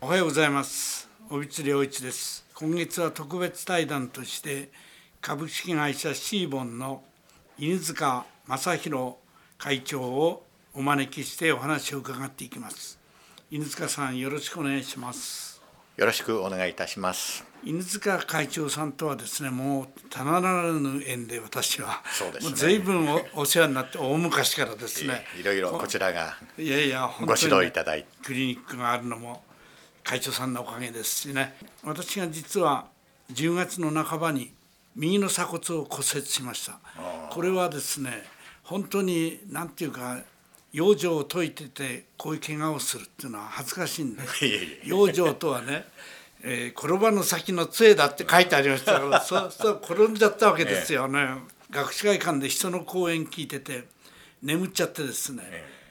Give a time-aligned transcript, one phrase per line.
[0.00, 1.08] おはようございます。
[1.28, 2.46] 小光良一です。
[2.54, 4.70] 今月は特別対談として
[5.20, 7.02] 株式会社シーボンの
[7.58, 9.14] 犬塚正弘
[9.58, 13.00] 会長をお招きしてお話を伺っていきます。
[13.50, 15.60] 犬塚さんよろしくお願いします。
[15.96, 17.44] よろしくお願いいたします。
[17.64, 22.50] 犬塚会長さんとはですねもうたならぬ縁で私はそうですね。
[22.50, 25.24] もう随分おお世話になって大昔からですね。
[25.40, 28.08] いろいろこちらがいやいや本当にご指導いただいて。
[28.22, 29.42] クリニックがあるのも
[30.08, 31.54] 会長さんのおかげですしね。
[31.84, 32.86] 私が実は
[33.30, 34.54] 10月の半ばに
[34.96, 36.80] 右の鎖骨を骨折しました。
[37.28, 38.24] これはですね
[38.62, 40.18] 本当に何ていうか
[40.72, 44.22] 養生を解いててこういう怪我をするっていうのは恥ずかしいんで
[44.82, 45.84] 養生とはね、
[46.42, 48.98] えー転ばぬ先の杖だって書いてありました。
[49.00, 51.34] からそうそう転んじゃったわけですよね、
[51.70, 53.84] 学士会館で人の講演聞いてて
[54.42, 55.42] 眠っちゃってですね、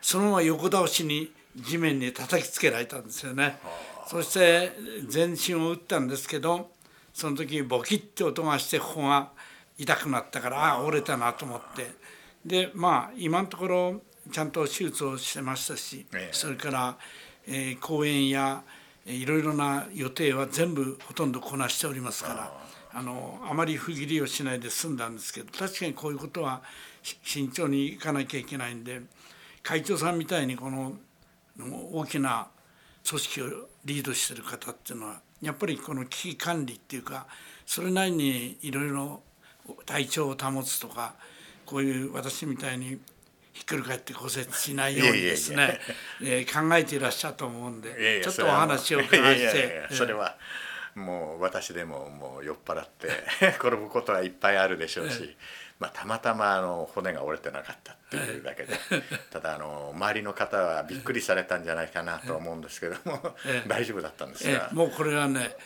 [0.00, 3.58] そのまま横倒しに地面に叩きつけられたんですよね
[4.08, 4.72] そして
[5.06, 6.70] 全身を打ったんですけど
[7.12, 9.28] その時ボキッて音がしてここが
[9.76, 11.86] 痛くなったからああ折れたなと思って。
[12.44, 14.00] でまあ今のところ
[14.32, 16.32] ちゃんと手術をしてましたし、ええ。
[16.32, 16.96] それから、
[17.46, 18.62] えー講演や
[19.04, 22.52] えーいろいろな予定は全部ほとんどこなしておりますから
[22.92, 26.62] あのあまり不義理をしないで済んだんですけど確かにこういうことは
[27.02, 29.02] し慎重にいかなきゃいけないんで
[29.62, 30.94] 会長さんみたいにこの
[31.92, 32.48] 大きな
[33.08, 33.44] 組織を
[33.84, 37.26] リードしてる方っていうのはやっぱりこの危機管理っていうか
[37.64, 39.22] それなりにいろいろ
[39.86, 41.14] 体調を保つとか
[41.64, 42.98] こういう私みたいに
[43.52, 45.78] ひっくり返って骨折しないようにですね
[46.22, 50.36] えー考えていらっしゃると思うんでちょっとお話を伺いしてそれは
[50.94, 53.08] もう私でももう酔っ払って
[53.58, 55.36] 転ぶことはいっぱいあるでしょうし、
[55.78, 58.74] まあ、たまたまあの骨が折れてなかったっていうだけで。
[59.30, 63.68] ただあの周りの方はびっくりされたんじゃないかなと思うんですけどもええ。
[63.68, 64.70] 大丈夫だったんですえが。
[64.72, 65.56] えもうこれはね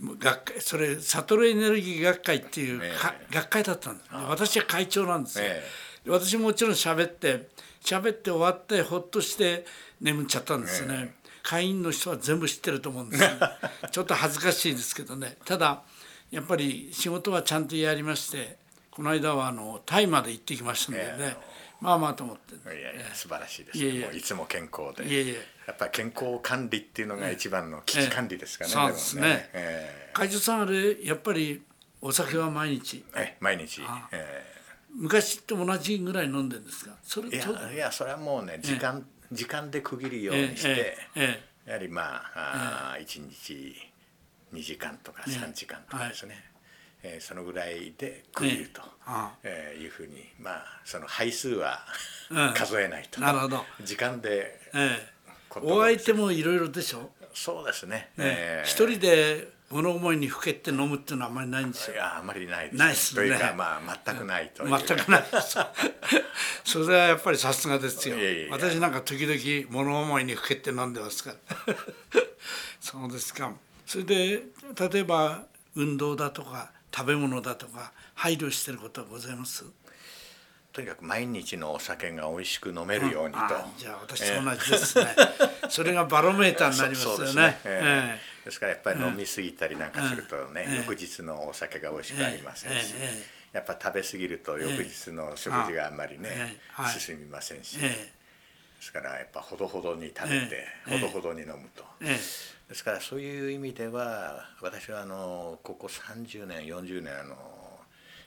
[0.00, 4.10] 学会それ悟エネルギー学会っていうか、学会だったんです。
[4.28, 5.62] 私は会長なんですよ、え
[6.06, 7.48] 私もちろん喋って
[7.82, 9.64] 喋って終わってほっとして
[10.00, 13.30] 眠っちゃったんですよね、会員の人は全部知ってると思うんですよ。
[13.90, 15.38] ちょっと恥ずかしいですけどね。
[15.44, 15.82] ただ
[16.30, 18.58] やっぱり仕事はちゃんとやりまして
[18.96, 21.36] この間はあのタイまで行ってきましたんでね、え
[21.82, 22.54] まあまあと思って。
[22.54, 25.06] いやいや素晴らしいですいやいやいつも健康で。
[25.06, 25.34] いやいや
[25.66, 29.22] やっぱり健康管理っていうのが一番の危機管理ですかね、そうですね。
[29.22, 30.10] もえ。
[30.14, 31.60] 会長さんあれやっぱり
[32.00, 33.04] お酒は毎日？
[33.14, 34.44] ええ毎日、え
[34.94, 36.92] 昔と同じぐらい飲んでるんですか？
[37.02, 42.02] それえいとやいやそれはもうね時間、時間で区切るようにして、えええやはりま
[42.34, 43.76] ああー、1日
[44.54, 46.42] 2時間とか3時間とかですね、
[47.02, 48.82] えーそのぐらいで区切ると、
[49.44, 51.80] ええーいうふうにまあその配数は
[52.30, 52.52] うん。
[52.54, 53.64] 数えないと、なるほど。
[53.82, 58.10] 時間でえールお相手もいろいろでしょ、そうですね。
[58.16, 58.62] ねえ。
[58.66, 61.94] ー一人で物思いにふけって飲むっていうのはあんまりないんですよ。
[61.94, 62.78] いやあまりないですね。
[62.78, 63.28] ないっすね。
[63.28, 65.24] というかまあ全くないと 全くない
[66.64, 68.16] それはやっぱりさすがですよ。
[68.16, 68.52] いやいや。
[68.52, 71.34] 私なんか時々物思いにふけって飲んでますか
[71.66, 71.74] ら。
[72.80, 73.52] そうですか。
[73.86, 74.42] それで
[74.90, 79.64] 例えば運動だとか食べ物だとか配慮してることはございます？
[80.72, 85.16] とにかく毎日のお酒が美味しく飲めるようにと、あじゃあ私と同じですね、
[85.70, 87.60] それがバロメーターになりますそうですよね。
[87.64, 88.18] ええ。
[88.42, 93.22] えですからやっぱり飲み過ぎたりなんかするとね、ええ翌日のお酒が美味しくありませんし、ええ。
[93.52, 96.58] えやっぱ食べ過ぎると翌日の食事があんまりね、
[96.98, 100.90] 進みませんし、えですからやっぱほどほどに食べて、ええ。
[100.90, 107.36] ほどほどに飲むと、ええですからそういう意味では私はあのここ30年40年あの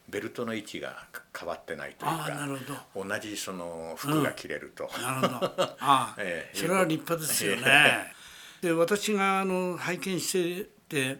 [0.07, 1.05] ベルトの位置が
[1.37, 5.63] 変わってないというか同じその服が着れると、えなるほど。
[5.63, 8.13] ああ、 ええそれは立派ですよね。
[8.61, 11.19] で私があの拝見してて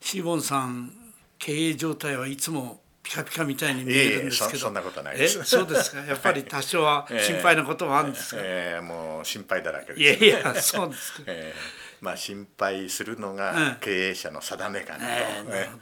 [0.00, 0.92] シーボンさん
[1.38, 4.50] 経営状態はいつもピカピカみたいに見えるんですけど。
[4.50, 5.38] いえいえそそんなことないです。
[5.38, 6.00] えそうですか？
[6.04, 11.22] やっぱり多少は心配なこともあるんですか、ええもう心配だらけですいやいやそうですか。
[11.28, 15.06] ええまあ心配するのうんが経営者の定めかな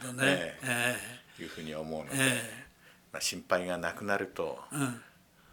[0.01, 0.55] と、ね、
[1.39, 2.65] いうふうに思うので、え
[3.13, 4.57] まあ、心配がなくなると、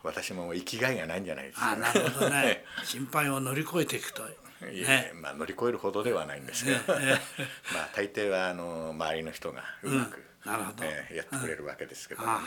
[0.02, 1.72] 私も生きがいがないんじゃないですか。
[1.72, 2.64] あなるほどね。
[2.84, 4.26] 心配を乗り越えていくと。
[4.26, 5.12] いえね。
[5.14, 7.20] まあ、乗り越えるほどではないんですけど、え
[7.74, 10.16] まあ大抵はあの周りの人がうまく、
[10.46, 10.84] うんなるほど。
[10.84, 12.38] ええやってくれるわけですけども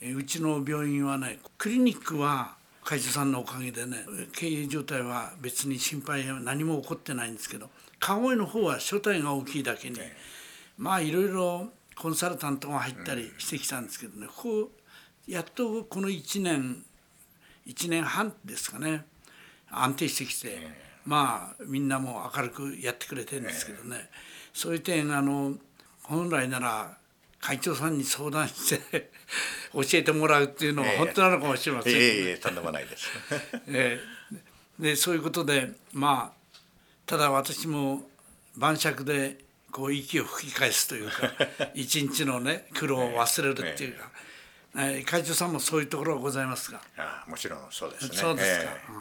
[0.00, 3.98] ね、うちの病院はねクリニックは会社さんのおかげでね
[4.32, 7.70] 経営状態は別に心配は何も起こってないんですけど
[8.00, 9.98] 川越の方は所帯が大きいだけに、
[10.76, 14.70] まあいろいろコンサルタントが入ったりしてきたんですけどね、こう
[15.30, 16.82] やっとこの1年
[17.68, 19.04] 1年半ですかね
[19.70, 20.58] 安定してきて、
[21.06, 24.10] まあみんなも明るくやってくれてるんですけどね、
[24.52, 25.54] そういう点あの
[26.02, 26.98] 本来なら
[27.42, 29.10] 会長さんに相談して
[29.74, 33.10] 教えてもらうっていうのは本当なのかもしれませんえいえとんでもないです。
[33.68, 34.22] えー
[34.78, 36.58] でそういうことでまあ
[37.04, 38.08] ただ私も
[38.56, 41.30] 晩酌でこう息を吹き返すというか
[41.74, 44.10] 一日のね苦労を忘れるっていうか、
[44.76, 48.16] えー会長さんもそういうところがございますが、あもちろんそうですね。
[48.16, 48.70] そうですか。
[48.72, 48.92] ええ。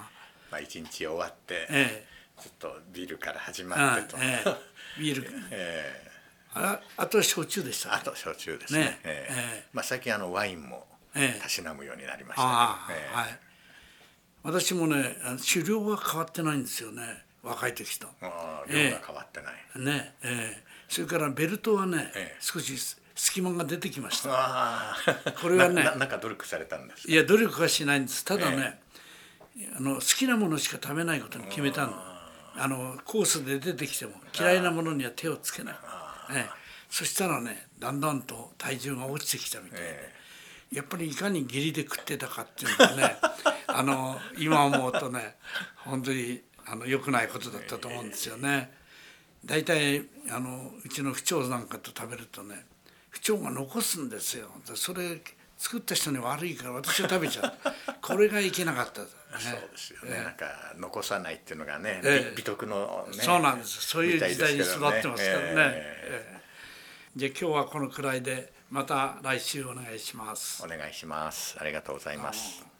[0.52, 2.06] まあ一日終わって、え
[2.42, 4.58] ずっとビールから始あまってと、えー
[5.00, 6.11] ビールええ
[6.54, 7.94] ああとは焼酎でした？
[7.96, 8.80] あと焼酎ですね。
[8.80, 9.00] ね。
[9.04, 9.34] ええ。
[9.34, 9.70] ええ。
[9.74, 11.42] まあ、最近あのワインもええ。
[11.42, 12.44] たしなむようになりました。
[12.44, 12.78] は
[13.30, 13.40] い。
[14.44, 15.16] 私もね
[15.54, 17.04] 狩猟は変わってないんですよね。
[17.44, 18.08] 若い時と。
[18.22, 20.64] ああ量が変わってない、ねええ。
[20.90, 22.38] それからベルトはね、ええ。
[22.40, 22.78] 少し
[23.16, 24.30] 隙間が出てきました。
[24.32, 24.96] あ
[25.26, 25.32] あ。
[25.42, 27.12] これはねなんか努力されたんですか？
[27.14, 28.26] いや努力はしないんです。
[28.26, 28.82] ただね、
[29.78, 31.94] あの好きなものしか食べないことに決めたの。
[32.54, 35.76] あのコースで出てきても嫌いなものには手をつけない、
[36.34, 36.50] ええ、
[36.90, 40.14] そしたらねだんだんと体重が落ちてきたみたいで、え
[40.72, 43.18] やっぱりいかに義理で食ってたかっていうのがね
[43.68, 45.36] あの今思うとね
[45.78, 48.72] 本当にあの良くないことだったと思うんですよね。
[49.44, 52.66] 大体あのうちの不調なんかと食べるとね
[53.10, 54.50] 不調が残すんですよ。
[54.76, 55.22] それ
[55.62, 57.54] 作った人に悪いから私は食べちゃう。
[58.02, 59.08] これがいけなかった、ね。
[59.38, 63.80] そうですよね、なんか残さないっていうのがね、ええ美美徳のねそうなんです。
[63.88, 65.54] そういう時代に育ってますからね。
[65.58, 66.42] えええ
[67.16, 70.64] じゃあ今日はこのくらいでまた来週お願いします。
[70.66, 72.72] お願いしますありがとうございます